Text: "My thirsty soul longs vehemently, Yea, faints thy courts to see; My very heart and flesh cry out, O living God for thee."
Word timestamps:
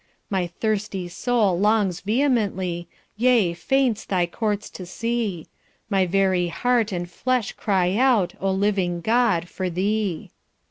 "My 0.31 0.47
thirsty 0.47 1.07
soul 1.09 1.59
longs 1.59 2.01
vehemently, 2.01 2.87
Yea, 3.17 3.53
faints 3.53 4.03
thy 4.03 4.25
courts 4.25 4.67
to 4.71 4.83
see; 4.87 5.45
My 5.91 6.07
very 6.07 6.47
heart 6.47 6.91
and 6.91 7.07
flesh 7.07 7.51
cry 7.51 7.95
out, 7.95 8.33
O 8.41 8.49
living 8.51 9.01
God 9.01 9.47
for 9.47 9.69
thee." 9.69 10.31